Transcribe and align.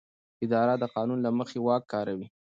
اداره 0.45 0.73
د 0.77 0.83
قانون 0.95 1.19
له 1.25 1.31
مخې 1.39 1.59
واک 1.65 1.83
کاروي. 1.93 2.27